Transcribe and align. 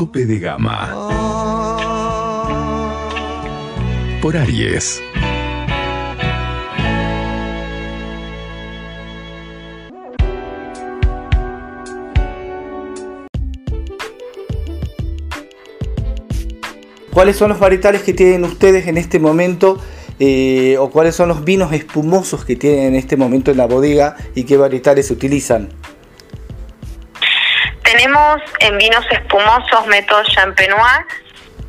Tope 0.00 0.24
de 0.24 0.38
Gama 0.38 0.96
por 4.22 4.34
Aries. 4.34 5.02
¿Cuáles 17.12 17.36
son 17.36 17.50
los 17.50 17.60
varietales 17.60 18.02
que 18.02 18.14
tienen 18.14 18.44
ustedes 18.44 18.86
en 18.86 18.96
este 18.96 19.18
momento? 19.18 19.78
eh, 20.18 20.76
¿O 20.78 20.90
cuáles 20.90 21.14
son 21.14 21.28
los 21.28 21.44
vinos 21.44 21.74
espumosos 21.74 22.46
que 22.46 22.56
tienen 22.56 22.86
en 22.86 22.94
este 22.94 23.18
momento 23.18 23.50
en 23.50 23.58
la 23.58 23.66
bodega 23.66 24.16
y 24.34 24.44
qué 24.44 24.56
varietales 24.56 25.10
utilizan? 25.10 25.68
En 28.60 28.78
vinos 28.78 29.04
espumosos 29.10 29.86
método 29.86 30.22
Champenois, 30.24 31.04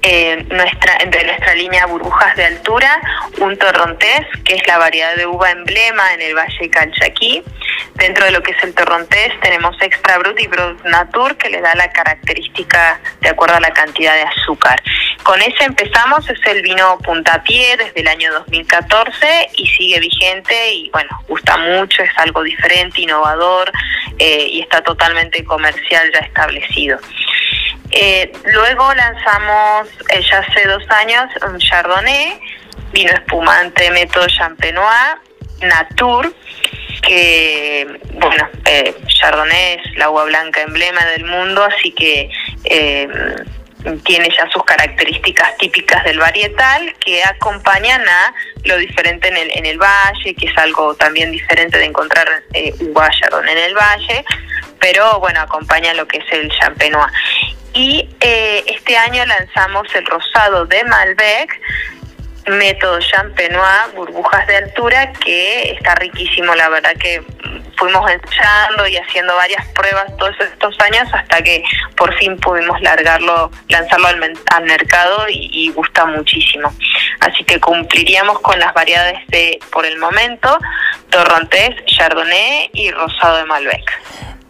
eh, 0.02 0.46
nuestra, 0.50 0.98
de 1.06 1.24
nuestra 1.24 1.54
línea 1.56 1.86
burbujas 1.86 2.36
de 2.36 2.46
altura, 2.46 3.00
un 3.40 3.58
torrontés, 3.58 4.26
que 4.44 4.56
es 4.56 4.68
la 4.68 4.78
variedad 4.78 5.16
de 5.16 5.28
uva 5.28 5.52
emblema 5.52 6.14
en 6.14 6.22
el 6.22 6.36
Valle 6.36 6.70
Calchaquí. 6.70 7.44
Dentro 7.96 8.26
de 8.26 8.32
lo 8.32 8.42
que 8.42 8.52
es 8.52 8.64
el 8.64 8.74
torrontés 8.74 9.40
tenemos 9.42 9.76
Extra 9.82 10.18
Brut 10.18 10.40
y 10.40 10.48
Brut 10.48 10.84
Natur, 10.86 11.38
que 11.38 11.50
le 11.50 11.62
da 11.62 11.76
la 11.76 11.90
característica 11.92 13.00
de 13.20 13.30
acuerdo 13.30 13.56
a 13.56 13.60
la 13.60 13.72
cantidad 13.72 14.16
de 14.16 14.24
azúcar. 14.24 14.82
Con 15.24 15.40
ese 15.42 15.66
empezamos, 15.66 16.28
es 16.30 16.40
el 16.48 16.62
vino 16.62 16.98
puntapié 17.00 17.78
desde 17.78 18.02
el 18.02 18.08
año 18.08 18.34
2014 18.34 19.50
y 19.56 19.68
sigue 19.68 20.00
vigente 20.00 20.74
y 20.74 20.90
bueno, 20.92 21.10
gusta 21.28 21.58
mucho, 21.58 22.02
es 22.02 22.12
algo 22.18 22.44
diferente, 22.44 23.02
innovador 23.02 23.72
eh, 24.18 24.48
y 24.50 24.62
está 24.62 24.82
totalmente 24.82 25.44
comercial 25.44 26.12
ya 26.14 26.20
establecido. 26.20 26.98
Eh, 27.92 28.32
luego 28.46 28.94
lanzamos 28.94 29.90
eh, 30.10 30.22
ya 30.30 30.40
hace 30.40 30.66
dos 30.68 30.84
años 30.90 31.26
un 31.46 31.60
Chardonnay, 31.60 32.40
vino 32.94 33.12
espumante 33.12 33.92
método 33.92 34.26
Champenois, 34.28 35.18
Natur, 35.62 36.34
que 37.02 38.00
bueno, 38.14 38.48
eh, 38.66 38.96
Chardonnay 39.08 39.80
es 39.84 39.98
la 39.98 40.06
agua 40.06 40.26
blanca 40.26 40.62
emblema 40.62 41.04
del 41.06 41.26
mundo, 41.26 41.64
así 41.64 41.92
que 41.92 42.30
eh, 42.66 43.08
tiene 44.04 44.30
ya 44.30 44.48
sus 44.52 44.64
características 44.64 45.58
típicas 45.58 46.04
del 46.04 46.20
varietal 46.20 46.94
que 47.04 47.24
acompañan 47.24 48.02
a 48.08 48.34
lo 48.66 48.78
diferente 48.78 49.28
en 49.28 49.38
el, 49.38 49.52
en 49.58 49.66
el 49.66 49.78
valle, 49.78 50.36
que 50.36 50.48
es 50.48 50.58
algo 50.58 50.94
también 50.96 51.32
diferente 51.32 51.78
de 51.78 51.86
encontrar 51.86 52.28
eh, 52.54 52.74
uva 52.80 53.10
Chardonnay 53.10 53.54
en 53.54 53.58
el 53.58 53.76
valle, 53.76 54.26
pero 54.80 55.20
bueno, 55.20 55.42
acompaña 55.42 55.94
lo 55.94 56.08
que 56.08 56.18
es 56.18 56.26
el 56.32 56.50
Champenois. 56.50 57.12
Y 57.74 58.10
eh, 58.20 58.64
este 58.68 58.98
año 58.98 59.26
lanzamos 59.26 59.88
el 59.96 60.06
rosado 60.06 60.66
de 60.66 60.84
Malbec, 60.84 61.62
método 62.48 63.00
Champenois, 63.00 63.94
burbujas 63.96 64.48
de 64.48 64.58
altura, 64.58 65.14
que 65.14 65.72
está 65.72 65.96
riquísimo, 65.96 66.56
la 66.56 66.70
verdad 66.70 66.94
que 67.00 67.24
fuimos 67.78 68.10
ensayando 68.12 68.88
y 68.88 68.98
haciendo 68.98 69.36
varias 69.36 69.66
pruebas 69.70 70.06
todos 70.18 70.36
estos 70.40 70.80
años 70.82 71.08
hasta 71.14 71.42
que 71.42 71.64
por 71.96 72.14
fin 72.16 72.38
pudimos 72.38 72.80
largarlo, 72.82 73.52
lanzarlo 73.70 74.08
al, 74.08 74.34
al 74.54 74.64
mercado 74.66 75.26
y, 75.30 75.50
y 75.52 75.72
gusta 75.72 76.06
muchísimo. 76.06 76.72
Así 77.20 77.44
que 77.44 77.60
cumpliríamos 77.60 78.40
con 78.40 78.60
las 78.60 78.74
variedades 78.74 79.20
de, 79.28 79.60
por 79.72 79.86
el 79.86 79.98
momento, 79.98 80.58
Torrontés, 81.10 81.76
Chardonnay 81.86 82.70
y 82.74 82.92
Rosado 82.92 83.38
de 83.38 83.46
Malbec. 83.46 83.92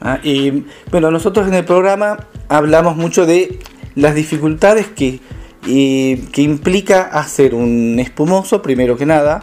Ah, 0.01 0.17
y 0.23 0.65
bueno, 0.89 1.11
nosotros 1.11 1.47
en 1.47 1.53
el 1.53 1.65
programa 1.65 2.17
hablamos 2.49 2.95
mucho 2.95 3.25
de 3.25 3.59
las 3.95 4.15
dificultades 4.15 4.87
que, 4.87 5.19
eh, 5.67 6.23
que 6.31 6.41
implica 6.41 7.03
hacer 7.03 7.53
un 7.55 7.97
espumoso, 7.99 8.61
primero 8.61 8.97
que 8.97 9.05
nada, 9.05 9.41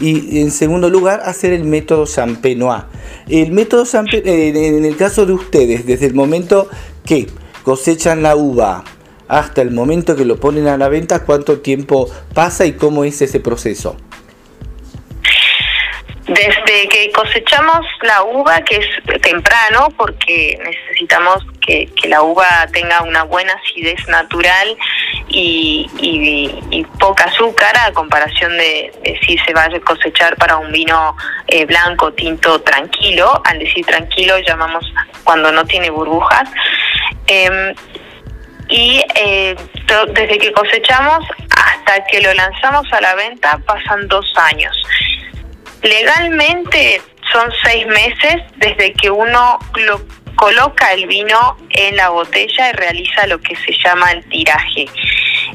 y 0.00 0.40
en 0.40 0.50
segundo 0.50 0.88
lugar 0.90 1.22
hacer 1.24 1.52
el 1.52 1.64
método 1.64 2.06
Champenois. 2.06 2.84
El 3.28 3.52
método 3.52 3.84
Champe- 3.84 4.22
eh, 4.24 4.76
en 4.78 4.84
el 4.84 4.96
caso 4.96 5.26
de 5.26 5.32
ustedes, 5.32 5.86
desde 5.86 6.06
el 6.06 6.14
momento 6.14 6.68
que 7.04 7.26
cosechan 7.64 8.22
la 8.22 8.36
uva 8.36 8.84
hasta 9.26 9.60
el 9.60 9.72
momento 9.72 10.16
que 10.16 10.24
lo 10.24 10.40
ponen 10.40 10.68
a 10.68 10.78
la 10.78 10.88
venta, 10.88 11.24
¿cuánto 11.24 11.58
tiempo 11.58 12.08
pasa 12.32 12.64
y 12.64 12.72
cómo 12.72 13.04
es 13.04 13.20
ese 13.20 13.40
proceso? 13.40 13.96
Desde 16.28 16.88
que 16.88 17.10
cosechamos 17.10 17.86
la 18.02 18.22
uva, 18.22 18.60
que 18.60 18.76
es 18.76 19.22
temprano, 19.22 19.88
porque 19.96 20.58
necesitamos 20.62 21.42
que, 21.66 21.88
la 22.04 22.22
uva 22.22 22.66
tenga 22.72 23.02
una 23.02 23.22
buena 23.22 23.54
acidez 23.54 24.06
natural 24.08 24.76
y, 25.28 25.86
poca 26.98 27.24
azúcar 27.24 27.74
a 27.78 27.92
comparación 27.92 28.56
de, 28.58 29.18
si 29.26 29.38
se 29.38 29.54
va 29.54 29.64
a 29.64 29.80
cosechar 29.80 30.36
para 30.36 30.58
un 30.58 30.70
vino 30.70 31.16
eh, 31.46 31.64
blanco, 31.64 32.12
tinto, 32.12 32.60
tranquilo. 32.60 33.40
Al 33.46 33.58
decir 33.58 33.86
tranquilo 33.86 34.38
llamamos 34.38 34.84
cuando 35.24 35.50
no 35.50 35.64
tiene 35.64 35.88
burbujas. 35.88 36.48
Em, 37.26 37.74
y 38.68 39.02
eh, 39.14 39.56
desde 40.12 40.38
que 40.38 40.52
cosechamos 40.52 41.24
hasta 41.56 42.04
que 42.04 42.20
lo 42.20 42.34
lanzamos 42.34 42.86
a 42.92 43.00
la 43.00 43.14
venta 43.14 43.58
pasan 43.64 44.06
dos 44.08 44.30
años. 44.36 44.76
Legalmente 45.82 47.00
son 47.32 47.52
seis 47.64 47.86
meses 47.86 48.36
desde 48.56 48.92
que 48.94 49.10
uno 49.10 49.58
lo 49.74 50.00
coloca 50.36 50.92
el 50.92 51.06
vino 51.06 51.56
en 51.70 51.96
la 51.96 52.10
botella 52.10 52.70
y 52.70 52.72
realiza 52.72 53.26
lo 53.26 53.40
que 53.40 53.56
se 53.56 53.72
llama 53.84 54.12
el 54.12 54.24
tiraje. 54.28 54.86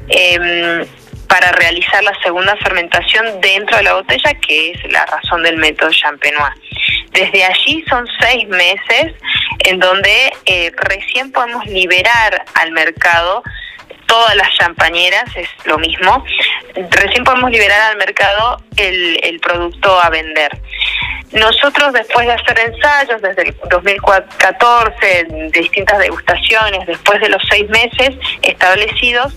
Em, 0.09 0.85
para 1.27 1.51
realizar 1.53 2.03
la 2.03 2.13
segunda 2.21 2.55
fermentación 2.57 3.41
dentro 3.41 3.77
de 3.77 3.83
la 3.83 3.93
botella, 3.93 4.33
que 4.35 4.71
es 4.71 4.91
la 4.91 5.05
razón 5.07 5.41
del 5.41 5.57
método 5.57 5.89
Champenois. 5.91 6.53
Desde 7.11 7.43
allí 7.43 7.83
son 7.89 8.05
seis 8.19 8.47
meses 8.49 9.13
en 9.59 9.79
donde 9.79 10.31
eh, 10.45 10.71
recién 10.77 11.31
podemos 11.31 11.65
liberar 11.65 12.45
al 12.55 12.71
mercado 12.71 13.41
todas 14.13 14.35
las 14.35 14.53
champañeras, 14.53 15.23
es 15.35 15.49
lo 15.65 15.79
mismo, 15.79 16.23
recién 16.91 17.23
podemos 17.23 17.49
liberar 17.49 17.81
al 17.89 17.97
mercado 17.97 18.61
el, 18.77 19.39
producto 19.41 19.99
a 19.99 20.11
vender. 20.11 20.55
Nosotros 21.31 21.91
después 21.93 22.27
de 22.27 22.33
hacer 22.33 22.59
ensayos 22.59 23.23
desde 23.23 23.41
el 23.41 23.55
2014, 23.71 25.23
de 25.29 25.49
distintas 25.51 25.97
degustaciones, 25.97 26.85
después 26.85 27.19
de 27.21 27.29
los 27.29 27.41
seis 27.49 27.67
meses 27.71 28.15
establecidos, 28.43 29.35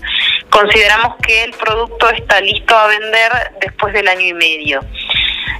consideramos 0.51 1.15
que 1.25 1.45
el 1.45 1.53
producto 1.53 2.11
está 2.11 2.39
listo 2.41 2.77
a 2.77 2.85
vender 2.85 3.31
después 3.59 3.91
del 3.93 4.07
año 4.07 4.27
y 4.27 4.33
medio. 4.33 4.81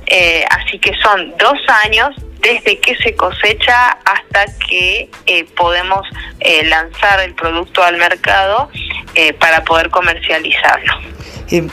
Eh, 0.06 0.46
así 0.52 0.78
que 0.78 0.94
son 1.02 1.36
dos 1.38 1.58
años 1.84 2.16
desde 2.40 2.80
que 2.80 2.96
se 2.98 3.16
cosecha 3.16 3.98
hasta 4.06 4.46
que 4.70 5.10
eh, 5.26 5.44
podemos 5.56 6.08
eh, 6.40 6.64
lanzar 6.66 7.20
el 7.22 7.34
producto 7.34 7.84
al 7.84 7.98
mercado 7.98 8.70
eh, 9.18 9.34
para 9.34 9.64
poder 9.66 9.90
comercializarlo. 9.90 10.94
Eh, 11.52 11.68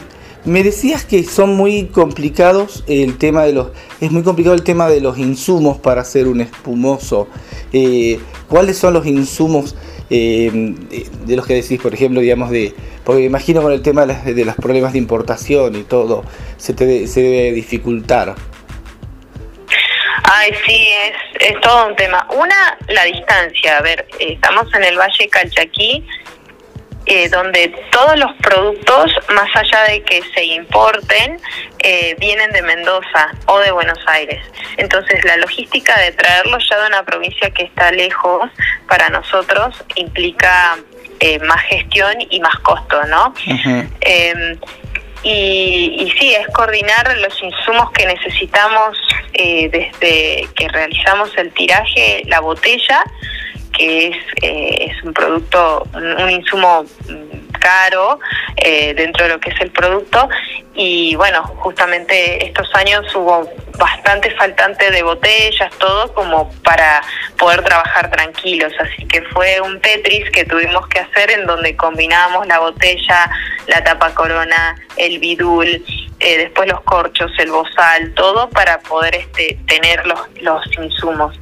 me 0.45 0.63
decías 0.63 1.05
que 1.05 1.23
son 1.25 1.55
muy 1.55 1.87
complicados 1.87 2.85
el 2.87 3.17
tema 3.17 3.45
de 3.45 3.53
los 3.55 3.69
es 4.01 4.11
muy 4.11 4.23
complicado 4.23 4.55
el 4.55 4.63
tema 4.63 4.89
de 4.89 5.01
los 5.01 5.17
insumos 5.19 5.79
para 5.79 6.01
hacer 6.03 6.27
un 6.27 6.41
espumoso. 6.41 7.29
Eh, 7.73 8.19
¿Cuáles 8.49 8.77
son 8.77 8.93
los 8.95 9.07
insumos 9.07 9.75
eh, 10.11 10.51
de, 10.53 11.07
de 11.25 11.37
los 11.37 11.47
que 11.47 11.55
decís, 11.55 11.81
por 11.81 11.95
ejemplo, 11.95 12.21
digamos 12.21 12.51
de 12.51 12.75
porque 13.05 13.21
me 13.21 13.27
imagino 13.27 13.63
con 13.63 13.73
el 13.73 13.81
tema 13.83 14.03
de, 14.03 14.07
las- 14.09 14.25
de 14.25 14.45
los 14.45 14.55
problemas 14.57 14.93
de 14.93 14.99
importación 14.99 15.77
y 15.77 15.83
todo 15.83 16.25
se 16.59 16.75
te 16.75 16.85
de- 16.87 17.07
se 17.07 17.23
debe 17.23 17.53
dificultar. 17.53 18.35
Ay, 20.25 20.53
sí, 20.67 20.89
es, 21.07 21.53
es 21.53 21.61
todo 21.61 21.89
un 21.89 21.97
tema. 21.97 22.27
Una, 22.37 22.77
la 22.89 23.05
distancia. 23.05 23.79
A 23.79 23.83
ver, 23.83 24.07
eh, 24.19 24.33
estamos 24.35 24.67
en 24.75 24.85
el 24.85 24.97
Valle 24.99 25.29
Calchaquí, 25.31 26.05
eh, 27.07 27.29
donde 27.29 27.69
todos 27.91 28.19
los 28.19 28.33
productos, 28.37 29.13
más 29.35 29.55
allá 29.55 29.85
de 29.89 30.03
que 30.05 30.23
se 30.35 30.43
importen, 30.43 31.39
eh, 31.81 32.17
vienen 32.19 32.51
de 32.53 32.63
Mendoza 32.63 33.31
o 33.45 33.59
de 33.59 33.73
Buenos 33.73 33.99
Aires. 34.07 34.43
Entonces 34.79 35.23
la 35.23 35.37
logística 35.37 35.99
de 36.01 36.13
traerlos 36.13 36.67
ya 36.71 36.81
de 36.81 36.87
una 36.87 37.03
provincia 37.05 37.51
que 37.51 37.65
está 37.65 37.93
lejos 37.93 38.51
para 38.89 39.11
nosotros 39.11 39.85
implica 39.97 40.79
eh, 41.21 41.39
más 41.41 41.61
gestión 41.65 42.15
y 42.31 42.41
más 42.41 42.57
costo, 42.61 43.05
¿no? 43.05 43.35
Em, 44.01 44.59
y, 45.23 45.97
y, 46.01 46.11
sí, 46.19 46.35
es 46.35 46.47
coordinar 46.55 47.17
los 47.19 47.43
insumos 47.43 47.91
que 47.93 48.07
necesitamos 48.07 48.99
desde 49.33 50.49
que 50.55 50.69
realizamos 50.69 51.31
el 51.37 51.53
tiraje, 51.53 52.23
la 52.27 52.41
botella, 52.41 53.03
que 53.77 54.09
es, 54.09 54.17
eh, 54.43 54.91
es 54.91 55.03
un 55.03 55.13
producto, 55.13 55.87
un, 55.95 56.31
insumo 56.31 56.85
caro 57.61 58.19
eh, 58.57 58.95
dentro 58.95 59.25
de 59.25 59.35
lo 59.35 59.41
que 59.41 59.51
es 59.51 59.61
el 59.61 59.71
producto. 59.71 60.29
Y 60.75 61.15
bueno, 61.17 61.43
justamente 61.59 62.47
estos 62.47 62.69
años 62.75 63.05
hubo 63.15 63.49
bastante 63.77 64.31
faltante 64.33 64.91
de 64.91 65.03
botellas, 65.03 65.71
todo 65.79 66.13
como 66.15 66.51
para 66.63 67.03
poder 67.39 67.63
trabajar 67.63 68.11
tranquilos, 68.11 68.73
así 68.79 69.07
que 69.07 69.23
fue 69.23 69.61
un 69.61 69.81
Tetris 69.81 70.31
que 70.31 70.45
tuvimos 70.45 70.87
que 70.89 71.01
hacer 71.01 71.31
en 71.31 71.47
donde 71.47 71.77
combinábamos 71.77 72.47
la 72.47 72.61
botella, 72.61 73.31
la 73.67 73.83
tapa 73.83 74.15
corona, 74.15 74.77
el 74.97 75.19
bidul, 75.19 75.85
eh, 76.21 76.39
después 76.39 76.69
los 76.69 76.81
corchos, 76.83 77.31
el 77.39 77.51
bozal, 77.51 78.15
todo 78.15 78.49
para 78.51 78.79
poder 78.81 79.17
este, 79.17 79.59
tener 79.67 80.07
los, 80.07 80.21
los 80.41 80.61
insumos. 80.79 81.39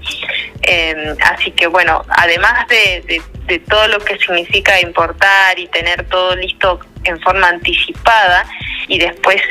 Eh, 0.62 1.14
así 1.24 1.50
que 1.50 1.66
bueno, 1.66 2.04
además 2.08 2.66
de, 2.68 3.22
de, 3.46 3.58
todo 3.68 3.86
lo 3.88 3.98
que 3.98 4.16
significa 4.18 4.80
importar 4.80 5.58
y 5.58 5.66
tener 5.66 6.08
todo 6.08 6.34
listo 6.36 6.80
en 7.04 7.20
forma 7.20 7.48
anticipada 7.48 8.46
y 8.88 8.98
después, 8.98 9.42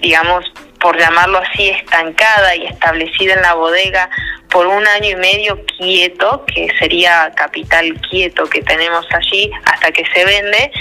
digamos, 0.00 0.44
por 0.80 0.98
llamarlo 0.98 1.38
así, 1.38 1.68
estancada 1.68 2.56
y 2.56 2.66
establecida 2.66 3.34
en 3.34 3.42
la 3.42 3.54
bodega 3.54 4.08
por 4.50 4.66
un 4.66 4.86
año 4.86 5.10
y 5.10 5.16
medio 5.16 5.64
quieto, 5.78 6.44
que 6.46 6.68
sería 6.78 7.32
capital 7.36 7.94
quieto 8.10 8.44
que 8.46 8.62
tenemos 8.62 9.06
allí 9.12 9.50
hasta 9.64 9.92
que 9.92 10.04
se 10.12 10.24
vende, 10.24 10.72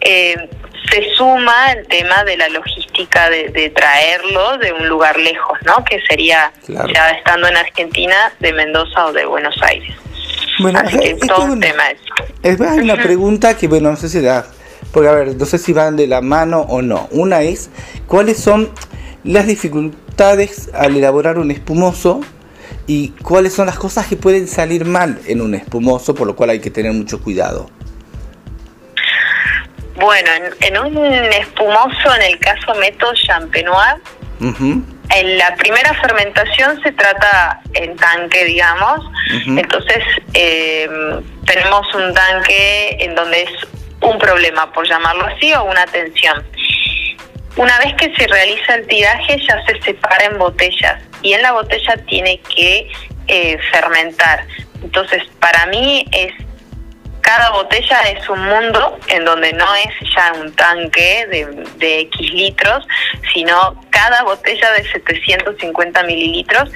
eh, 0.00 0.48
se 0.90 1.14
suma 1.16 1.72
el 1.72 1.86
tema 1.88 2.24
de 2.24 2.36
la 2.36 2.48
logística 2.48 3.28
de, 3.28 3.70
traerlo 3.74 4.56
de 4.58 4.72
un 4.72 4.88
lugar 4.88 5.18
lejos, 5.18 5.58
¿no? 5.66 5.84
Que 5.84 6.00
sería 6.08 6.52
ya 6.66 7.10
estando 7.10 7.48
en 7.48 7.56
Argentina, 7.56 8.32
de 8.40 8.52
Mendoza 8.52 9.06
o 9.06 9.12
de 9.12 9.26
Buenos 9.26 9.56
Aires. 9.62 9.94
Bueno, 10.60 10.80
Así 10.80 10.98
que 10.98 11.14
todo 11.26 11.44
un 11.44 11.60
tema 11.60 11.84
Es 12.42 12.60
hay 12.60 12.80
una 12.80 12.96
pregunta 12.96 13.56
que, 13.56 13.68
bueno, 13.68 13.90
no 13.90 13.96
sé 13.96 14.08
si 14.08 14.20
da, 14.20 14.46
porque 14.92 15.08
a 15.08 15.12
ver, 15.12 15.36
no 15.36 15.44
sé 15.44 15.58
si 15.58 15.72
van 15.72 15.96
de 15.96 16.06
la 16.06 16.20
mano 16.20 16.60
o 16.62 16.80
no. 16.80 17.08
Una 17.10 17.42
es, 17.42 17.70
¿cuáles 18.06 18.38
son 18.38 18.72
las 19.28 19.46
dificultades 19.46 20.70
al 20.74 20.96
elaborar 20.96 21.38
un 21.38 21.50
espumoso? 21.50 22.20
y 22.86 23.10
cuáles 23.22 23.52
son 23.52 23.66
las 23.66 23.78
cosas 23.78 24.06
que 24.06 24.16
pueden 24.16 24.48
salir 24.48 24.86
mal 24.86 25.20
en 25.26 25.42
un 25.42 25.54
espumoso, 25.54 26.14
por 26.14 26.26
lo 26.26 26.34
cual 26.34 26.50
hay 26.50 26.60
que 26.60 26.70
tener 26.70 26.90
mucho 26.92 27.22
cuidado. 27.22 27.70
Bueno, 29.94 30.30
en, 30.60 30.78
un 30.78 30.96
espumoso, 30.96 32.14
en 32.16 32.32
el 32.32 32.38
caso 32.38 32.74
método 32.76 33.12
Champenois, 33.14 33.96
en 34.40 35.38
la 35.38 35.54
primera 35.56 35.92
fermentación 36.00 36.80
se 36.82 36.92
trata 36.92 37.60
en 37.74 37.94
tanque, 37.96 38.46
digamos. 38.46 39.00
Entonces, 39.46 40.02
eh, 40.32 40.88
tenemos 41.44 41.94
un 41.94 42.14
tanque 42.14 42.96
en 43.00 43.14
donde 43.14 43.42
es 43.42 43.50
un 44.00 44.18
problema, 44.18 44.72
por 44.72 44.88
llamarlo 44.88 45.26
así, 45.26 45.52
o 45.52 45.64
una 45.64 45.84
tensión. 45.86 46.42
Una 47.58 47.76
vez 47.80 47.92
que 47.94 48.14
se 48.14 48.28
realiza 48.28 48.76
el 48.76 48.86
tiraje, 48.86 49.36
ya 49.40 49.60
se 49.66 49.82
separa 49.82 50.26
en 50.26 50.38
botellas 50.38 51.02
y 51.22 51.32
en 51.32 51.42
la 51.42 51.50
botella 51.50 51.96
tiene 52.06 52.40
que 52.54 52.88
eh, 53.26 53.58
fermentar. 53.72 54.46
Entonces, 54.80 55.24
para 55.40 55.66
mí 55.66 56.06
es 56.12 56.32
cada 57.20 57.50
botella 57.50 58.00
es 58.02 58.26
un 58.28 58.42
mundo 58.42 58.98
en 59.08 59.24
donde 59.24 59.52
no 59.54 59.74
es 59.74 59.92
ya 60.14 60.32
un 60.40 60.52
tanque 60.54 61.26
de, 61.26 61.46
de 61.78 62.00
X 62.02 62.32
litros, 62.32 62.86
sino 63.34 63.78
cada 63.90 64.22
botella 64.22 64.70
de 64.74 64.84
750 64.92 66.04
mililitros 66.04 66.70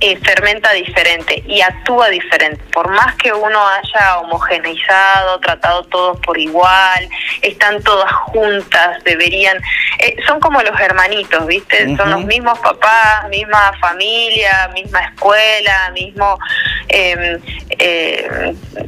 eh, 0.00 0.16
fermenta 0.18 0.72
diferente 0.72 1.42
y 1.46 1.62
actúa 1.62 2.08
diferente. 2.08 2.62
Por 2.72 2.90
más 2.90 3.14
que 3.16 3.32
uno 3.32 3.66
haya 3.66 4.18
homogeneizado, 4.18 5.40
tratado 5.40 5.84
todos 5.84 6.20
por 6.20 6.38
igual, 6.38 7.08
están 7.40 7.82
todas 7.82 8.12
juntas, 8.12 9.02
deberían, 9.04 9.56
eh, 9.98 10.16
son 10.26 10.38
como 10.40 10.60
los 10.60 10.78
hermanitos, 10.78 11.46
¿viste? 11.46 11.96
Son 11.96 12.10
los 12.10 12.24
mismos 12.24 12.58
papás, 12.58 13.28
misma 13.30 13.72
familia, 13.80 14.68
misma 14.74 15.00
escuela, 15.00 15.90
mismo 15.92 16.38
em, 16.88 17.40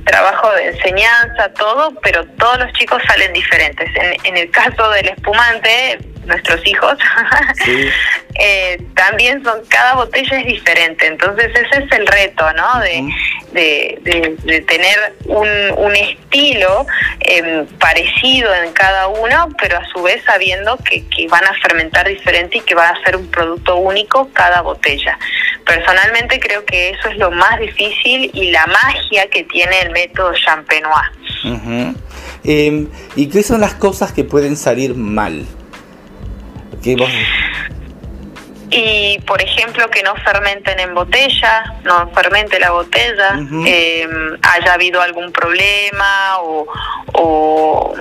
trabajo 0.05 0.53
de 0.53 0.69
enseñanza, 0.69 1.53
todo, 1.55 1.95
pero 2.03 2.27
todos 2.39 2.59
los 2.59 2.73
chicos 2.75 3.03
salen 3.07 3.33
diferentes. 3.33 3.89
En, 3.97 4.27
en 4.27 4.37
el 4.37 4.51
caso 4.51 4.91
del 4.91 5.09
espumante, 5.09 5.99
nuestros 6.29 6.65
hijos, 6.67 6.95
eh, 8.39 8.81
también 8.95 9.43
son, 9.43 9.61
cada 9.69 9.95
botella 9.95 10.39
es 10.39 10.47
diferente, 10.47 11.07
entonces 11.07 11.51
ese 11.55 11.85
es 11.85 11.93
el 11.93 12.07
reto, 12.07 12.45
¿no? 12.53 12.81
De, 12.81 13.09
de, 13.53 14.61
tener 14.69 15.15
un, 15.25 15.49
un 15.77 15.97
estilo 15.97 16.87
em, 17.21 17.67
parecido 17.79 18.55
en 18.55 18.73
cada 18.73 19.09
uno, 19.09 19.49
pero 19.59 19.79
a 19.79 19.89
su 19.89 20.03
vez 20.03 20.23
sabiendo 20.25 20.77
que, 20.79 21.07
que 21.09 21.27
van 21.29 21.45
a 21.45 21.55
fermentar 21.55 22.07
diferente 22.07 22.59
y 22.59 22.61
que 22.61 22.75
va 22.75 22.91
a 22.91 23.03
ser 23.03 23.17
un 23.17 23.27
producto 23.31 23.77
único 23.77 24.29
cada 24.35 24.61
botella. 24.61 25.19
Personalmente 25.65 26.39
creo 26.41 26.65
que 26.65 26.91
eso 26.91 27.09
es 27.09 27.17
lo 27.17 27.31
más 27.31 27.59
difícil 27.59 28.31
y 28.35 28.51
la 28.51 28.67
magia 28.67 29.29
que 29.31 29.45
tiene 29.45 29.81
el 29.81 29.91
método 29.91 30.33
Champenois. 30.35 31.09
Em, 32.45 32.89
¿Y 33.17 33.29
qué 33.29 33.43
son 33.43 33.61
las 33.61 33.75
cosas 33.75 34.13
que 34.13 34.25
pueden 34.25 34.57
salir 34.57 34.95
mal? 34.95 35.45
Y, 38.71 39.19
por 39.27 39.41
ejemplo, 39.41 39.89
que 39.91 40.03
no 40.03 40.15
fermenten 40.17 40.79
en 40.79 40.95
botella, 40.95 41.75
no 41.85 42.11
fermente 42.13 42.61
la 42.61 42.71
botella, 42.71 43.31
em, 43.67 44.39
haya 44.43 44.75
habido 44.75 45.01
algún 45.01 45.33
problema 45.33 46.39
o, 46.41 47.95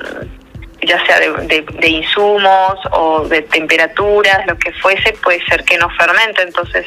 ya 0.82 1.06
sea 1.06 1.20
de, 1.20 1.88
insumos 1.88 2.76
o 2.92 3.26
de 3.28 3.42
temperaturas, 3.44 4.46
lo 4.46 4.58
que 4.58 4.74
fuese, 4.74 5.14
puede 5.24 5.44
ser 5.46 5.64
que 5.64 5.78
no 5.78 5.90
fermente. 5.92 6.42
Entonces, 6.42 6.86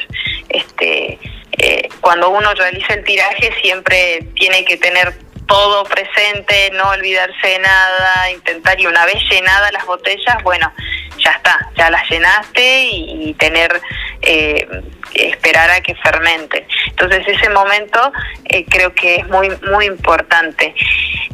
este, 0.49 1.19
eh, 1.57 1.89
cuando 2.01 2.29
uno 2.29 2.53
realiza 2.53 2.93
el 2.93 3.03
tiraje 3.03 3.51
siempre 3.61 4.27
tiene 4.35 4.63
que 4.63 4.77
tener 4.77 5.13
todo 5.47 5.83
presente, 5.83 6.71
no 6.73 6.89
olvidarse 6.89 7.47
de 7.47 7.59
nada, 7.59 8.31
intentar 8.31 8.79
y 8.79 8.87
una 8.87 9.05
vez 9.05 9.17
llenadas 9.29 9.73
las 9.73 9.85
botellas, 9.85 10.41
bueno, 10.43 10.71
ya 11.23 11.31
está, 11.31 11.59
ya 11.77 11.89
las 11.89 12.09
llenaste 12.09 12.83
y, 12.91 13.33
tener, 13.37 13.81
eh, 14.21 14.67
esperar 15.13 15.69
a 15.71 15.81
que 15.81 15.95
fermente. 15.95 16.67
Entonces 16.87 17.25
ese 17.27 17.49
momento 17.49 18.11
eh, 18.45 18.65
creo 18.69 18.93
que 18.93 19.17
es 19.17 19.27
muy, 19.27 19.49
muy 19.71 19.85
importante. 19.85 20.73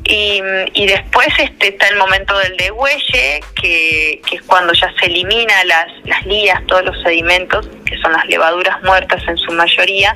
Y, 0.09 0.41
después 0.85 1.27
este, 1.37 1.69
está 1.69 1.87
el 1.89 1.97
momento 1.97 2.37
del 2.37 2.55
degüelle, 2.55 3.41
que, 3.61 4.21
que 4.25 4.35
es 4.37 4.41
cuando 4.43 4.71
ya 4.73 4.93
se 4.99 5.07
elimina 5.07 5.63
las, 5.65 5.87
las 6.05 6.25
lías, 6.25 6.65
todos 6.67 6.85
los 6.85 7.01
sedimentos, 7.03 7.67
que 7.85 7.97
son 7.97 8.13
las 8.13 8.25
levaduras 8.25 8.81
muertas 8.83 9.21
en 9.27 9.37
su 9.37 9.51
mayoría, 9.51 10.15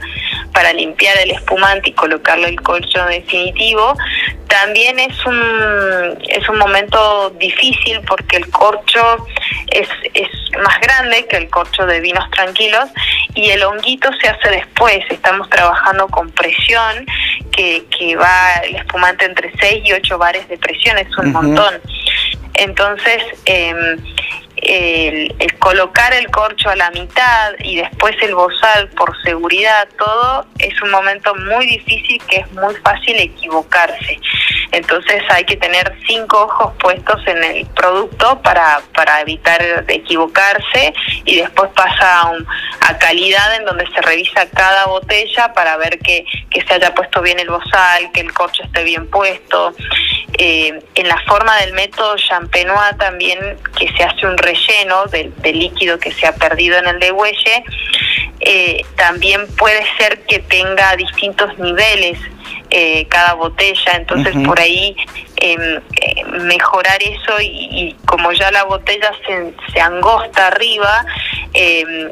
para 0.54 0.74
limpiar 0.74 1.18
el 1.20 1.32
espumante 1.32 1.90
y 1.90 1.94
colocarle 1.94 2.50
el 2.50 2.62
colcho 2.62 3.04
definitivo. 3.06 3.96
También 4.48 5.00
es 5.00 5.26
un, 5.26 6.18
es 6.28 6.48
un 6.50 6.58
momento 6.58 7.30
difícil 7.32 8.02
porque 8.02 8.38
el 8.38 8.50
corcho 8.50 9.26
es, 9.72 9.88
es 10.14 10.30
más 10.62 10.80
grande 10.82 11.26
que 11.28 11.38
el 11.38 11.50
corcho 11.50 11.86
de 11.86 12.02
vinos 12.02 12.30
tranquilos 12.32 12.90
y 13.34 13.50
el 13.50 13.64
honguito 13.64 14.10
se 14.22 14.28
hace 14.28 14.50
después. 14.50 15.00
Estamos 15.10 15.50
trabajando 15.50 16.08
con 16.08 16.30
presión, 16.32 17.06
que, 17.52 17.86
que 17.98 18.16
va 18.16 18.56
el 18.64 18.76
espumante 18.76 19.26
entre 19.26 19.52
6 19.60 19.84
y 19.86 19.94
8 19.94 20.18
bares 20.18 20.48
de 20.50 20.58
presión, 20.58 20.98
es 20.98 21.18
un 21.18 21.32
montón. 21.32 21.82
Entonces, 22.56 23.24
eh, 23.46 23.74
el, 24.62 25.36
colocar 25.60 26.14
el 26.14 26.30
corcho 26.32 26.70
a 26.70 26.76
la 26.76 26.90
mitad 26.92 27.54
y 27.60 27.78
después 27.78 28.16
el 28.22 28.36
bozal 28.36 28.90
por 28.90 29.16
seguridad, 29.24 29.88
todo 29.98 30.46
es 30.60 30.82
un 30.82 30.92
momento 30.92 31.34
muy 31.36 31.66
difícil 31.66 32.22
que 32.28 32.38
es 32.38 32.52
muy 32.54 32.76
fácil 32.76 33.18
equivocarse. 33.18 34.20
Entonces 34.72 35.22
hay 35.30 35.44
que 35.44 35.58
tener 35.58 35.94
cinco 36.08 36.44
ojos 36.44 36.74
puestos 36.80 37.22
en 37.28 37.44
el 37.44 37.66
producto 37.68 38.42
para, 38.42 38.82
para 38.94 39.22
evitar 39.22 39.62
equivocarse 39.88 40.94
y 41.26 41.38
después 41.38 41.70
pasa 41.76 42.22
a, 42.22 42.34
a 42.90 42.98
calidad 42.98 43.56
en 43.56 43.66
donde 43.66 43.86
se 43.94 44.02
revisa 44.02 44.50
cada 44.50 44.86
botella 44.86 45.54
para 45.54 45.76
ver 45.78 46.00
que, 46.00 46.26
que 46.50 46.62
se 46.62 46.74
haya 46.74 46.94
puesto 46.94 47.22
bien 47.22 47.40
el 47.40 47.50
bozal, 47.50 48.12
que 48.14 48.22
el 48.22 48.34
corcho 48.34 48.64
esté 48.64 48.84
bien 48.84 49.10
puesto. 49.10 49.74
eh, 50.38 50.82
en 50.96 51.08
la 51.08 51.22
forma 51.28 51.56
del 51.58 51.74
método 51.74 52.16
champenois 52.18 52.98
también 52.98 53.40
que 53.78 53.92
se 53.96 54.04
hace 54.04 54.26
un 54.26 54.38
relleno 54.52 55.06
del, 55.06 55.34
líquido 55.44 56.00
que 56.00 56.12
se 56.12 56.28
ha 56.28 56.34
perdido 56.36 56.78
en 56.78 56.88
el 56.88 57.00
degüelle, 57.00 57.64
eh, 58.40 58.82
también 58.96 59.48
puede 59.56 59.84
ser 59.98 60.22
que 60.22 60.40
tenga 60.40 60.96
distintos 60.96 61.58
niveles 61.60 62.18
eh, 62.70 63.06
cada 63.10 63.34
botella, 63.34 63.94
entonces 63.96 64.34
por 64.46 64.60
ahí 64.60 64.96
em, 65.36 65.82
mejorar 66.46 66.98
eso 67.04 67.40
y, 67.42 67.96
como 68.06 68.32
ya 68.32 68.50
la 68.52 68.64
botella 68.64 69.12
se, 69.28 69.54
se 69.74 69.82
angosta 69.82 70.48
arriba, 70.48 71.06
em, 71.54 72.12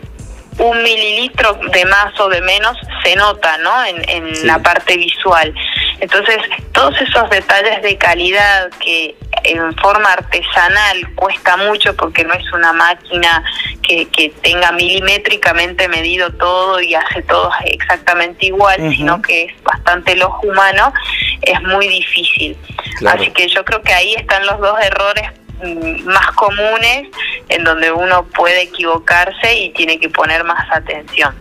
un 0.58 0.84
mililitro 0.84 1.58
de 1.72 1.86
más 1.86 2.19
o 2.19 2.27
de 2.27 2.41
menos 2.41 2.77
se 3.03 3.15
nota 3.15 3.58
¿no? 3.60 3.86
en, 3.86 4.10
en 4.10 4.46
la 4.48 4.60
parte 4.60 4.98
visual. 4.98 5.53
Entonces, 6.01 6.38
todos 6.74 7.00
esos 7.01 7.29
detalles 7.29 7.81
de 7.81 7.98
calidad 7.98 8.69
que 8.79 9.15
en 9.50 9.75
forma 9.77 10.13
artesanal 10.13 11.15
cuesta 11.15 11.58
mucho 11.58 11.96
porque 11.96 12.24
no 12.24 12.34
es 12.34 12.51
una 12.53 12.72
máquina 12.74 13.44
que, 13.82 14.08
que 14.10 14.29
tenga 14.41 14.72
milimétricamente 14.72 15.88
medido 15.88 16.32
todo 16.34 16.79
y 16.79 16.94
hace 16.94 17.22
todo 17.24 17.50
exactamente 17.65 18.46
igual, 18.48 18.77
sino 18.96 19.22
que 19.22 19.46
es 19.46 19.63
bastante 19.63 20.13
el 20.13 20.24
ojo 20.24 20.48
humano, 20.48 20.94
es 21.41 21.62
muy 21.63 21.88
difícil. 21.88 22.58
Así 23.08 23.32
que 23.32 23.48
yo 23.48 23.65
creo 23.65 23.82
que 23.82 23.94
ahí 23.94 24.13
están 24.15 24.46
los 24.46 24.60
dos 24.60 24.79
errores 24.82 25.32
mm, 25.63 26.03
más 26.06 26.32
comunes 26.34 27.08
en 27.50 27.63
donde 27.63 27.91
uno 27.91 28.24
puede 28.25 28.63
equivocarse 28.63 29.56
y 29.56 29.72
tiene 29.72 30.00
que 30.00 30.10
poner 30.10 30.44
más 30.44 30.68
atención. 30.72 31.34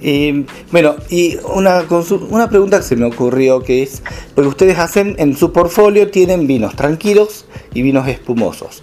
Eh, 0.00 0.44
bueno, 0.70 0.96
y 1.10 1.36
una, 1.54 1.84
una 2.30 2.48
pregunta 2.48 2.78
que 2.78 2.84
se 2.84 2.96
me 2.96 3.06
ocurrió 3.06 3.62
que 3.62 3.82
es, 3.82 4.02
porque 4.34 4.48
ustedes 4.48 4.78
hacen 4.78 5.16
en 5.18 5.36
su 5.36 5.52
portfolio, 5.52 6.10
tienen 6.10 6.46
vinos 6.46 6.76
tranquilos 6.76 7.46
y 7.74 7.82
vinos 7.82 8.06
espumosos. 8.08 8.82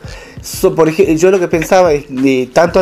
yo 1.18 1.32
lo 1.32 1.40
que 1.40 1.48
pensaba 1.48 1.94
es, 1.94 2.06
de 2.10 2.50
tanto, 2.52 2.82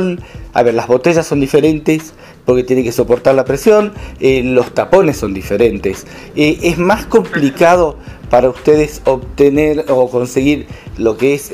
a 0.54 0.64
ver, 0.64 0.74
las 0.74 0.88
botellas 0.88 1.28
son 1.28 1.40
diferentes 1.40 2.14
porque 2.46 2.64
tienen 2.64 2.84
que 2.84 2.92
soportar 2.92 3.36
la 3.36 3.46
presión, 3.46 3.94
eh, 4.20 4.42
los 4.44 4.74
tapones 4.74 5.18
son 5.18 5.34
diferentes. 5.34 6.06
Eh, 6.36 6.60
es 6.64 6.78
más 6.78 7.06
complicado 7.06 7.98
para 8.30 8.50
ustedes 8.50 9.02
obtener 9.06 9.86
o 9.90 10.10
conseguir 10.10 10.66
lo 10.98 11.18
que 11.18 11.36
es 11.36 11.52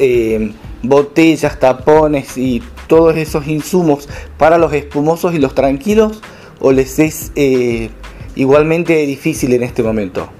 botellas, 0.81 1.59
tapones 1.59 2.37
y 2.37 2.63
todos 2.87 3.17
esos 3.17 3.47
insumos 3.47 4.07
para 4.37 4.57
los 4.57 4.73
espumosos 4.73 5.33
y 5.33 5.39
los 5.39 5.53
tranquilos 5.53 6.21
o 6.59 6.71
les 6.71 6.99
es 6.99 7.31
eh, 7.35 7.89
igualmente 8.35 8.93
difícil 9.05 9.53
en 9.53 9.63
este 9.63 9.83
momento? 9.83 10.31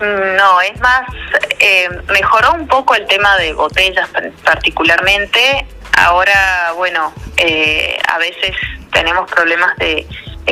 No, 0.00 0.60
es 0.60 0.80
más, 0.80 1.02
eh, 1.58 1.88
mejoró 2.12 2.54
un 2.54 2.68
poco 2.68 2.94
el 2.94 3.06
tema 3.06 3.36
de 3.36 3.52
botellas 3.52 4.08
particularmente. 4.44 5.66
Ahora, 5.92 6.72
bueno, 6.76 7.12
eh, 7.36 7.98
a 8.08 8.18
veces 8.18 8.54
tenemos 8.92 9.30
problemas 9.30 9.76
de, 9.78 10.06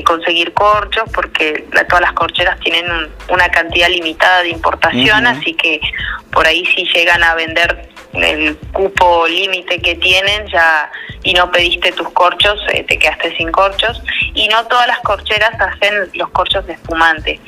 conseguir 0.04 0.52
corchos 0.52 1.04
porque 1.12 1.64
todas 1.88 2.02
las 2.02 2.12
corcheras 2.12 2.60
tienen 2.60 2.86
una 3.28 3.48
cantidad 3.48 3.88
limitada 3.88 4.42
de 4.42 4.50
importación, 4.50 5.26
así 5.26 5.54
que 5.54 5.80
por 6.30 6.46
ahí 6.46 6.66
si 6.66 6.84
llegan 6.84 7.24
a 7.24 7.34
vender 7.34 7.88
el 8.24 8.56
cupo 8.72 9.26
límite 9.26 9.80
que 9.80 9.94
tienen 9.96 10.46
ya 10.48 10.90
y 11.22 11.34
no 11.34 11.50
pediste 11.50 11.92
tus 11.92 12.08
corchos, 12.10 12.60
eh, 12.72 12.84
te 12.84 12.98
quedaste 12.98 13.36
sin 13.36 13.50
corchos. 13.50 14.02
Y 14.34 14.48
no 14.48 14.64
todas 14.66 14.86
las 14.86 15.00
corcheras 15.00 15.52
hacen 15.60 16.10
los 16.14 16.28
corchos 16.30 16.66
de 16.66 16.74
espumante. 16.74 17.40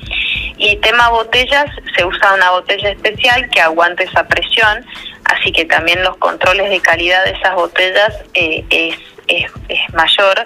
Y 0.57 0.77
tema 0.77 1.09
botellas, 1.11 1.71
se 1.97 2.05
usa 2.05 2.35
una 2.35 2.51
botella 2.51 2.91
especial 2.91 3.49
que 3.51 3.61
aguante 3.61 4.05
esa 4.05 4.27
presión, 4.27 4.85
así 5.25 5.53
que 5.53 5.65
también 5.65 6.03
los 6.03 6.17
controles 6.17 6.71
de 6.71 6.81
calidad 6.81 7.25
de 7.25 7.33
esas 7.33 7.55
botellas 7.55 8.15
eh, 8.35 8.65
es, 8.71 8.97
es, 9.29 9.51
es 9.69 9.95
mayor. 9.95 10.45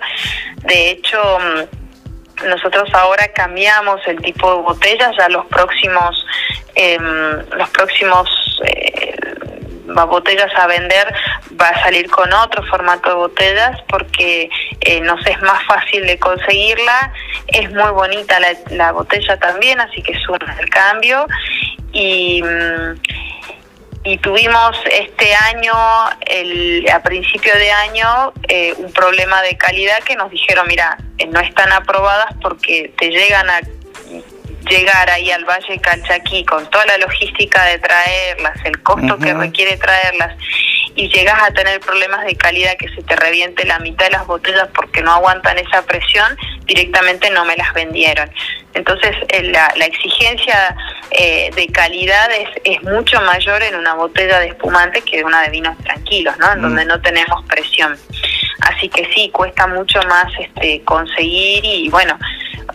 De 0.64 0.91
hecho, 0.91 1.19
mm, 1.38 1.83
nosotros 2.49 2.88
ahora 2.93 3.29
cambiamos 3.33 4.00
el 4.07 4.21
tipo 4.21 4.55
de 4.55 4.62
botellas, 4.62 5.14
ya 5.17 5.29
los 5.29 5.47
próximos, 5.47 6.26
em, 6.75 7.43
los 7.57 7.71
próximos 7.71 8.29
eh, 8.64 8.92
botellas 9.87 10.51
a 10.57 10.67
vender 10.67 11.12
va 11.61 11.69
a 11.69 11.83
salir 11.83 12.09
con 12.11 12.33
otro 12.33 12.62
formato 12.65 13.09
de 13.09 13.15
botellas 13.15 13.81
porque 13.89 14.49
eh, 14.81 15.01
nos 15.01 15.25
es 15.27 15.41
más 15.43 15.65
fácil 15.65 16.07
de 16.07 16.19
conseguirla, 16.19 17.12
es 17.49 17.71
muy 17.73 17.91
bonita 17.91 18.39
la, 18.71 18.93
botella 18.93 19.37
también, 19.39 19.81
así 19.81 20.03
que 20.03 20.15
suma 20.21 20.57
el 20.59 20.69
cambio 20.69 21.27
y, 21.93 22.43
mm, 22.43 22.95
y 24.05 24.19
tuvimos 24.19 24.77
este 24.91 25.35
año, 25.35 25.73
el, 26.27 26.89
a 26.93 27.03
principio 27.03 27.55
de 27.55 27.71
año, 27.71 28.33
eh, 28.49 28.75
un 28.79 28.93
problema 28.93 29.43
de 29.43 29.57
calidad 29.57 30.03
que 30.03 30.17
nos 30.17 30.31
dijeron, 30.31 30.67
mira, 30.67 30.99
eh, 31.19 31.27
no 31.27 31.41
están 31.41 31.73
aprobadas 31.73 32.35
porque 32.41 32.93
te 32.99 33.11
llegan 33.11 33.49
a 33.49 33.61
llegar 34.69 35.11
ahí 35.11 35.31
al 35.31 35.45
Valle 35.45 35.78
Calchaquí 35.81 36.45
con 36.45 36.69
toda 36.71 36.87
la 36.87 36.99
logística 36.99 37.64
de 37.64 37.78
traerlas, 37.78 38.57
el 38.64 38.83
costo 38.83 39.19
que 39.19 39.35
requiere 39.35 39.76
traerlas, 39.76 40.37
y 40.95 41.09
llegas 41.09 41.42
a 41.42 41.50
tener 41.52 41.81
problemas 41.81 42.25
de 42.25 42.37
calidad 42.37 42.76
que 42.76 42.88
se 42.88 43.02
te 43.02 43.16
reviente 43.16 43.64
la 43.64 43.78
mitad 43.78 44.07
de 44.07 44.12
las 44.12 44.26
botellas 44.26 44.69
porque 44.75 45.02
no 45.02 45.12
aguantan 45.12 45.59
esa 45.59 45.83
presión, 45.83 46.37
directamente 46.66 47.31
no 47.31 47.45
me 47.45 47.57
las 47.57 47.73
vendieron. 47.73 48.31
Entonces 48.75 49.14
eh, 49.28 49.42
la, 49.45 49.69
exigencia 49.85 50.76
eh, 51.11 51.50
de 51.54 51.66
calidad 51.69 52.31
es, 52.33 52.49
es, 52.64 52.83
mucho 52.83 53.21
mayor 53.23 53.62
en 53.62 53.75
una 53.75 53.95
botella 53.95 54.38
de 54.40 54.49
espumante 54.49 55.02
que 55.02 55.21
en 55.21 55.26
una 55.26 55.42
de 55.42 55.50
vinos 55.50 55.76
tranquilos, 55.78 56.37
¿no? 56.38 56.52
En 56.52 56.59
mm. 56.59 56.62
donde 56.62 56.85
no 56.85 57.00
tenemos 57.00 57.45
presión. 57.47 57.97
Así 58.61 58.88
que 58.88 59.09
sí, 59.14 59.31
cuesta 59.31 59.66
mucho 59.66 60.00
más 60.09 60.26
este, 60.38 60.83
conseguir 60.85 61.64
y 61.64 61.88
bueno, 61.88 62.19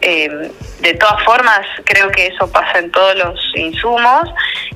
eh, 0.10 0.52
de 0.82 0.94
todas 0.94 1.22
formas, 1.26 1.60
creo 1.84 2.10
que 2.12 2.28
eso 2.28 2.48
pasa 2.50 2.80
en 2.80 2.92
todos 2.92 3.14
los 3.18 3.38
insumos 3.58 4.22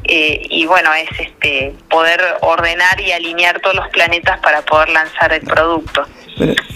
eh, 0.03 0.41
y 0.49 0.65
bueno, 0.65 0.89
es 0.93 1.07
este 1.21 1.73
poder 1.89 2.19
ordenar 2.41 2.99
y 2.99 3.13
alinear 3.13 3.61
todos 3.61 3.77
los 3.77 3.87
planetas 3.93 4.41
para 4.41 4.61
poder 4.63 4.89
lanzar 4.89 5.31
el 5.31 5.39
producto. 5.39 6.05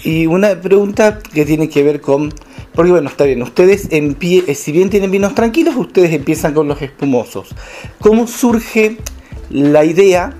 y 0.04 0.24
una 0.24 0.58
pregunta 0.58 1.18
que 1.34 1.44
tiene 1.44 1.68
que 1.68 1.82
ver 1.82 2.00
con, 2.00 2.32
porque 2.72 2.92
bueno, 2.92 3.10
está 3.10 3.24
bien, 3.24 3.42
ustedes 3.42 3.90
pie, 4.18 4.44
eh, 4.46 4.54
si 4.54 4.72
bien 4.72 4.88
tienen 4.88 5.10
vinos 5.10 5.34
tranquilos, 5.34 5.74
ustedes 5.76 6.14
empiezan 6.14 6.54
con 6.54 6.66
los 6.66 6.80
espumosos. 6.80 7.54
¿Cómo 8.00 8.26
surge 8.26 8.96
la 9.50 9.84
idea 9.84 10.32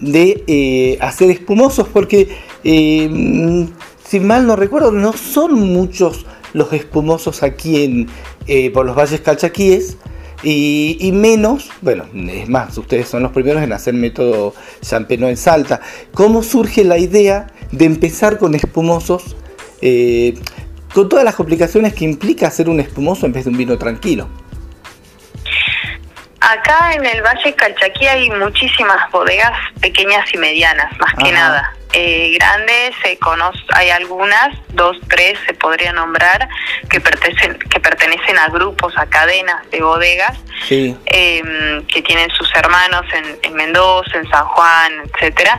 de 0.00 0.98
hacer 1.00 1.30
espumosos? 1.30 1.86
Porque, 1.86 2.26
si 2.64 4.18
mal 4.18 4.48
no 4.48 4.56
recuerdo, 4.56 4.90
no 4.90 5.12
son 5.12 5.54
muchos 5.54 6.26
los 6.56 6.72
espumosos 6.72 7.42
aquí 7.42 7.84
en, 7.84 8.08
eh, 8.46 8.70
por 8.70 8.86
los 8.86 8.96
valles 8.96 9.20
calchaquíes. 9.20 9.98
Y, 10.42 11.10
menos, 11.12 11.70
bueno, 11.80 12.04
es 12.14 12.48
más, 12.48 12.76
ustedes 12.78 13.08
son 13.08 13.22
los 13.22 13.32
primeros 13.32 13.62
en 13.62 13.72
hacer 13.72 13.94
método 13.94 14.54
champeno 14.80 15.28
en 15.28 15.36
Salta. 15.36 15.80
¿Cómo 16.12 16.42
surge 16.42 16.84
la 16.84 16.98
idea 16.98 17.48
de 17.72 17.84
empezar 17.84 18.38
con 18.38 18.54
espumosos, 18.54 19.34
eh, 19.80 20.34
con 20.94 21.08
todas 21.08 21.24
las 21.24 21.34
complicaciones 21.34 21.94
que 21.94 22.04
implica 22.04 22.46
hacer 22.46 22.68
un 22.68 22.78
espumoso 22.78 23.26
en 23.26 23.32
vez 23.32 23.44
de 23.44 23.50
un 23.50 23.56
vino 23.56 23.76
tranquilo? 23.76 24.28
Acá 26.40 26.92
en 26.92 27.04
el 27.06 27.22
Valle 27.22 27.54
Calchaquí 27.54 28.06
hay 28.06 28.30
muchísimas 28.30 29.10
bodegas 29.10 29.52
pequeñas 29.80 30.32
y 30.32 30.38
medianas, 30.38 30.96
más 30.98 31.14
que 31.14 31.32
nada. 31.32 31.72
Eh, 31.92 32.32
grandes 32.34 32.94
se 33.02 33.18
conoce, 33.18 33.58
hay 33.72 33.88
algunas, 33.88 34.48
dos, 34.74 34.98
tres 35.08 35.38
se 35.46 35.54
podría 35.54 35.92
nombrar, 35.92 36.46
que 36.90 37.00
pertenecen, 37.00 37.58
que 37.58 37.80
pertenecen 37.80 38.36
a 38.38 38.48
grupos, 38.48 38.92
a 38.98 39.06
cadenas 39.06 39.68
de 39.70 39.80
bodegas, 39.80 40.36
em, 40.68 41.86
que 41.86 42.02
tienen 42.02 42.28
sus 42.30 42.54
hermanos 42.54 43.02
en, 43.14 43.38
en 43.42 43.54
Mendoza, 43.54 44.18
en 44.18 44.28
San 44.28 44.44
Juan, 44.44 44.92
etcétera, 45.14 45.58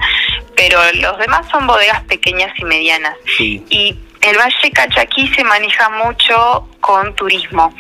pero 0.56 0.80
los 0.94 1.18
demás 1.18 1.48
son 1.50 1.66
bodegas 1.66 2.04
pequeñas 2.04 2.52
y 2.60 2.66
medianas. 2.66 3.16
Y 3.40 3.96
el 4.28 4.38
Valle 4.38 4.72
Cachaquí 4.72 5.28
se 5.30 5.44
maneja 5.44 5.90
mucho 5.90 6.68
con 6.82 7.16
turismo. 7.16 7.74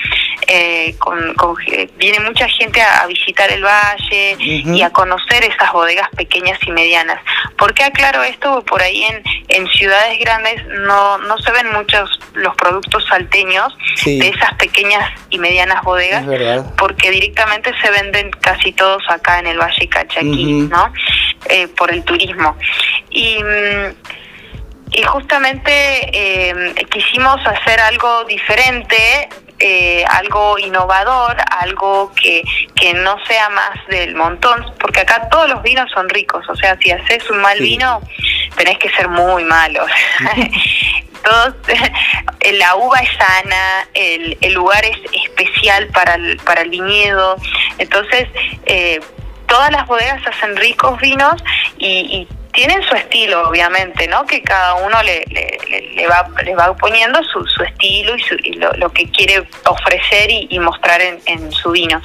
Eh, 0.48 0.96
con, 1.00 1.36
eh, 1.68 1.90
viene 1.98 2.20
mucha 2.22 2.48
gente 2.48 2.82
a, 2.82 3.06
visitar 3.08 3.52
el 3.52 3.64
valle 3.64 4.38
y 4.40 4.82
a 4.82 4.90
conocer 4.92 5.44
esas 5.44 5.74
bodegas 5.74 6.08
pequeñas 6.16 6.60
y 6.66 6.72
medianas. 6.72 7.20
¿Por 7.58 7.74
qué 7.74 7.84
aclaro 7.84 8.24
esto? 8.24 8.64
Por 8.64 8.82
ahí 8.82 9.04
en, 9.04 9.24
en 9.50 9.68
ciudades 9.68 10.20
grandes 10.20 10.66
no, 10.68 11.18
no 11.18 11.38
se 11.40 11.52
ven 11.52 11.72
muchos 11.74 12.20
los 12.34 12.56
productos 12.56 13.06
salteños 13.08 13.76
de 14.06 14.30
esas 14.30 14.54
pequeñas 14.56 15.12
y 15.30 15.40
medianas 15.40 15.84
bodegas, 15.84 16.24
porque 16.78 17.12
directamente 17.12 17.72
se 17.82 17.92
venden 17.92 18.32
casi 18.32 18.72
todos 18.72 19.04
acá 19.10 19.40
en 19.40 19.48
el 19.48 19.58
Valle 19.58 19.90
Cachaquí, 19.90 20.68
¿no? 20.70 20.94
Eh, 21.50 21.68
por 21.70 21.92
el 21.92 22.04
turismo. 22.04 22.56
Y 23.10 23.38
mm, 23.44 24.27
y 24.92 25.04
justamente 25.04 25.72
eh, 26.14 26.76
quisimos 26.90 27.38
hacer 27.46 27.80
algo 27.80 28.24
diferente 28.26 29.30
eh, 29.60 30.06
algo 30.08 30.60
innovador, 30.60 31.36
algo 31.62 32.12
que, 32.14 32.44
que 32.76 32.94
no 32.94 33.18
sea 33.26 33.50
más 33.50 33.72
del 33.88 34.14
montón, 34.14 34.64
porque 34.80 35.00
acá 35.00 35.28
todos 35.30 35.50
los 35.50 35.64
vinos 35.64 35.90
son 35.92 36.08
ricos, 36.10 36.48
o 36.48 36.56
sea, 36.56 36.78
si 36.80 36.92
haces 36.92 37.28
un 37.32 37.40
mal 37.42 37.58
Sí. 37.58 37.64
vino, 37.64 38.02
tenés 38.56 38.78
que 38.78 38.90
ser 38.92 39.10
muy 39.10 39.44
malo. 39.46 39.84
Todos, 41.24 41.56
la 42.54 42.76
uva 42.76 43.00
es 43.00 43.10
sana, 43.18 43.88
el, 43.96 44.38
el 44.42 44.54
lugar 44.54 44.86
es 44.86 44.98
especial 45.26 45.88
para 45.88 46.14
el, 46.14 46.38
para 46.38 46.62
el 46.62 46.70
viñedo, 46.70 47.38
entonces 47.80 48.28
eh, 48.68 49.00
todas 49.48 49.72
las 49.72 49.88
bodegas 49.88 50.22
hacen 50.28 50.56
ricos 50.56 51.00
vinos 51.02 51.44
y, 51.80 51.88
y 51.88 52.28
tienen 52.58 52.82
su 52.82 52.96
estilo, 52.96 53.48
obviamente, 53.50 54.08
¿no? 54.08 54.26
Que 54.26 54.42
cada 54.42 54.74
uno 54.76 55.04
le, 55.04 55.24
le, 55.30 55.60
le- 55.70 55.92
le 55.94 56.08
va, 56.08 56.28
le 56.44 56.56
va 56.56 56.76
poniendo 56.76 57.22
su, 57.32 57.46
su 57.46 57.62
estilo 57.62 58.16
y, 58.16 58.22
su- 58.24 58.40
y 58.44 58.54
lo, 58.54 58.92
que 58.92 59.08
quiere 59.12 59.44
ofrecer 59.66 60.32
y, 60.32 60.48
y 60.50 60.58
mostrar 60.60 61.00
en, 61.00 61.20
en 61.28 61.52
su 61.52 61.70
vino. 61.70 62.02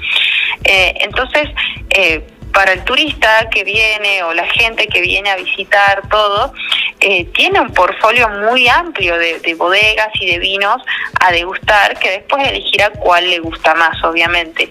Eh, 0.65 0.93
entonces, 1.01 1.49
eh, 1.97 2.23
para 2.53 2.73
el 2.73 2.85
turista 2.85 3.49
que 3.51 3.65
viene 3.65 4.23
o 4.25 4.33
la 4.35 4.47
gente 4.47 4.87
que 4.87 5.01
viene 5.01 5.31
a 5.31 5.37
visitar 5.37 6.03
todo, 6.09 6.53
eh, 7.01 7.25
tiene 7.35 7.61
un 7.61 7.73
portfolio 7.73 8.29
muy 8.29 8.69
amplio 8.69 9.17
de, 9.19 9.41
de 9.41 9.55
bodegas 9.55 10.09
y 10.21 10.27
de 10.31 10.39
vinos 10.39 10.81
a 11.21 11.33
degustar, 11.33 11.99
que 11.99 12.11
después 12.11 12.47
elegirá 12.47 12.91
cuál 12.91 13.29
le 13.29 13.39
gusta 13.41 13.75
más, 13.75 14.03
obviamente. 14.05 14.71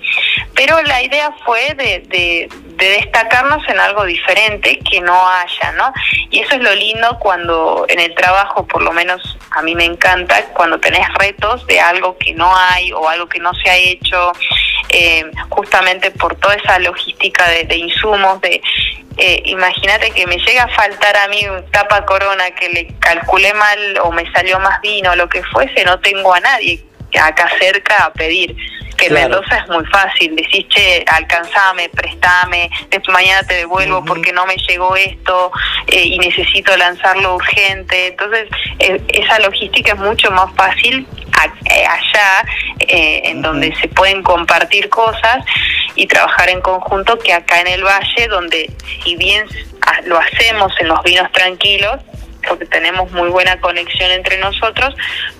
Pero 0.55 0.81
la 0.83 1.01
idea 1.01 1.31
fue 1.45 1.73
de, 1.75 1.99
de- 2.07 2.49
de 2.81 2.89
destacarnos 2.89 3.61
en 3.69 3.79
algo 3.79 4.05
diferente 4.05 4.79
que 4.89 5.01
no 5.01 5.27
haya, 5.29 5.71
¿no? 5.73 5.93
Y 6.31 6.39
eso 6.39 6.55
es 6.55 6.61
lo 6.61 6.73
lindo 6.73 7.19
cuando 7.19 7.85
en 7.87 7.99
el 7.99 8.15
trabajo, 8.15 8.65
por 8.65 8.81
lo 8.81 8.91
menos 8.91 9.37
a 9.51 9.61
mí 9.61 9.75
me 9.75 9.85
encanta, 9.85 10.45
cuando 10.53 10.79
tenés 10.79 11.07
retos 11.19 11.67
de 11.67 11.79
algo 11.79 12.17
que 12.17 12.33
no 12.33 12.51
hay 12.55 12.91
o 12.91 13.07
algo 13.07 13.27
que 13.27 13.39
no 13.39 13.51
se 13.53 13.69
ha 13.69 13.75
hecho, 13.77 14.31
eh, 14.91 15.31
justamente 15.49 16.11
por 16.11 16.35
toda 16.35 16.55
esa 16.55 16.79
logística 16.79 17.47
de, 17.49 17.63
de 17.63 17.77
insumos, 17.77 18.41
de 18.41 18.61
eh, 19.17 19.41
imagínate 19.45 20.11
que 20.11 20.25
me 20.25 20.37
llega 20.37 20.63
a 20.63 20.67
faltar 20.69 21.15
a 21.17 21.27
mí 21.27 21.45
un 21.47 21.69
tapa 21.71 22.05
corona 22.05 22.51
que 22.51 22.69
le 22.69 22.87
calculé 22.99 23.53
mal 23.53 23.99
o 24.03 24.11
me 24.11 24.29
salió 24.31 24.59
más 24.59 24.81
vino 24.81 25.11
o 25.11 25.15
lo 25.15 25.27
que 25.27 25.43
fuese, 25.43 25.83
no 25.83 25.99
tengo 25.99 26.33
a 26.33 26.39
nadie 26.39 26.83
acá 27.19 27.49
cerca 27.59 28.05
a 28.05 28.13
pedir. 28.13 28.55
Que 28.97 29.07
en 29.07 29.13
Claro. 29.13 29.29
Mendoza 29.29 29.57
es 29.57 29.67
muy 29.69 29.85
fácil, 29.85 30.35
decís, 30.35 30.65
che, 30.69 31.03
alcanzame, 31.07 31.89
prestame, 31.89 32.69
después 32.89 33.13
mañana 33.13 33.41
te 33.47 33.55
devuelvo 33.55 34.03
porque 34.05 34.31
no 34.31 34.45
me 34.45 34.55
llegó 34.57 34.95
esto 34.95 35.51
eh, 35.87 36.03
y 36.03 36.19
necesito 36.19 36.75
lanzarlo 36.77 37.35
urgente. 37.35 38.07
Entonces, 38.07 38.47
eh, 38.79 39.01
esa 39.09 39.39
logística 39.39 39.93
es 39.93 39.99
mucho 39.99 40.29
más 40.31 40.53
fácil 40.55 41.07
allá, 41.43 42.45
eh, 42.79 43.21
en 43.25 43.41
donde 43.41 43.73
se 43.81 43.87
pueden 43.87 44.23
compartir 44.23 44.89
cosas 44.89 45.43
y 45.95 46.07
trabajar 46.07 46.49
en 46.49 46.61
conjunto 46.61 47.17
que 47.19 47.33
acá 47.33 47.61
en 47.61 47.67
el 47.67 47.83
valle, 47.83 48.27
donde 48.29 48.69
si 49.03 49.15
bien 49.15 49.45
lo 50.05 50.19
hacemos 50.19 50.71
en 50.79 50.87
los 50.87 51.01
vinos 51.03 51.31
tranquilos, 51.31 51.97
porque 52.47 52.65
tenemos 52.65 53.11
muy 53.11 53.29
buena 53.29 53.59
conexión 53.61 54.09
entre 54.11 54.37
nosotros, 54.39 54.95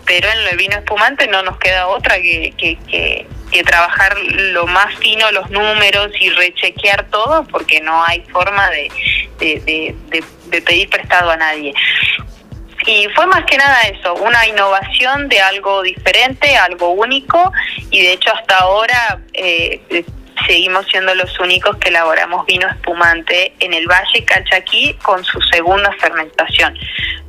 pero 0.06 0.30
en 0.30 0.48
el 0.50 0.58
vino 0.58 0.78
espumante 0.78 1.28
no 1.28 1.42
nos 1.42 1.58
queda 1.58 1.88
otra 1.88 2.16
que, 2.22 2.54
que, 2.58 2.78
que, 2.88 3.26
que 3.52 3.64
trabajar 3.64 4.16
lo 4.20 4.68
más 4.68 4.94
fino, 5.00 5.32
los 5.32 5.50
números 5.50 6.12
y 6.20 6.30
rechequear 6.30 7.08
todo, 7.10 7.44
porque 7.46 7.82
no 7.82 8.04
hay 8.04 8.22
forma 8.32 8.70
de, 8.70 8.92
de, 9.40 9.60
de, 9.62 9.96
de- 10.10 10.24
de 10.52 10.62
pedir 10.62 10.90
prestado 10.90 11.32
a 11.32 11.38
nadie. 11.38 11.74
Y 12.86 13.08
fue 13.16 13.28
más 13.28 13.44
que 13.46 13.58
nada 13.58 13.82
eso, 13.84 14.14
una 14.16 14.48
innovación 14.48 15.30
de 15.30 15.40
algo 15.40 15.82
diferente, 15.84 16.58
algo 16.58 16.90
único, 16.92 17.52
y 17.92 18.02
de 18.02 18.14
hecho 18.14 18.34
hasta 18.34 18.58
ahora 18.58 19.20
eh, 19.34 20.04
seguimos 20.48 20.88
siendo 20.88 21.14
los 21.16 21.40
únicos 21.40 21.78
que 21.78 21.90
elaboramos 21.90 22.46
vino 22.46 22.68
espumante 22.68 23.54
en 23.60 23.74
el 23.74 23.88
Valle 23.88 24.26
Calchaquí 24.26 24.96
con 25.04 25.24
su 25.24 25.40
segunda 25.42 25.92
fermentación. 26.00 26.78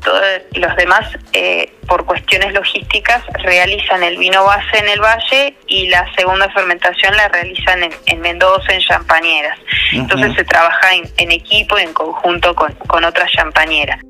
Todos 0.03 0.25
los 0.55 0.75
demás, 0.77 1.07
eh, 1.33 1.73
por 1.87 2.07
cuestiones 2.07 2.53
logísticas, 2.55 3.23
realizan 3.45 4.03
el 4.03 4.17
vino 4.17 4.45
base 4.45 4.79
en 4.79 4.89
el 4.89 5.01
Valle 5.01 5.55
y 5.67 5.89
la 5.89 6.13
segunda 6.17 6.51
fermentación 6.51 7.17
la 7.17 7.29
realizan 7.29 7.85
en, 7.85 7.93
en 8.07 8.21
Mendoza, 8.21 8.73
en 8.73 8.81
Champañeras. 8.81 9.59
Entonces 9.93 10.35
se 10.35 10.45
trabaja 10.45 10.95
en, 10.95 11.05
en 11.19 11.31
equipo 11.31 11.79
y 11.79 11.83
en 11.83 11.93
conjunto 11.93 12.55
con, 12.55 12.73
con 12.89 13.05
otras 13.05 13.31
champañeras. 13.31 14.01